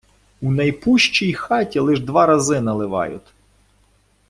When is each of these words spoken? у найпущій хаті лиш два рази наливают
у 0.41 0.51
найпущій 0.51 1.33
хаті 1.33 1.79
лиш 1.79 1.99
два 1.99 2.25
рази 2.25 2.61
наливают 2.61 3.33